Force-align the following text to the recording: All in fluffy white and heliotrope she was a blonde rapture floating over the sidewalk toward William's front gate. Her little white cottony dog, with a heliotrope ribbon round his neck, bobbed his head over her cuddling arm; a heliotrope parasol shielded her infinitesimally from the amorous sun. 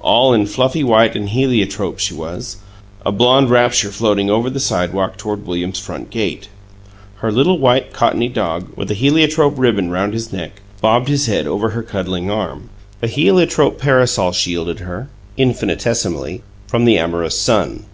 All 0.00 0.32
in 0.32 0.46
fluffy 0.46 0.82
white 0.82 1.14
and 1.14 1.28
heliotrope 1.28 1.98
she 1.98 2.14
was 2.14 2.56
a 3.04 3.12
blonde 3.12 3.50
rapture 3.50 3.90
floating 3.92 4.30
over 4.30 4.48
the 4.48 4.58
sidewalk 4.58 5.18
toward 5.18 5.46
William's 5.46 5.78
front 5.78 6.08
gate. 6.08 6.48
Her 7.16 7.30
little 7.30 7.58
white 7.58 7.92
cottony 7.92 8.30
dog, 8.30 8.70
with 8.74 8.90
a 8.90 8.94
heliotrope 8.94 9.58
ribbon 9.58 9.90
round 9.90 10.14
his 10.14 10.32
neck, 10.32 10.62
bobbed 10.80 11.08
his 11.08 11.26
head 11.26 11.46
over 11.46 11.68
her 11.68 11.82
cuddling 11.82 12.30
arm; 12.30 12.70
a 13.02 13.06
heliotrope 13.06 13.78
parasol 13.78 14.32
shielded 14.32 14.78
her 14.78 15.10
infinitesimally 15.36 16.40
from 16.66 16.86
the 16.86 16.96
amorous 16.96 17.38
sun. 17.38 17.84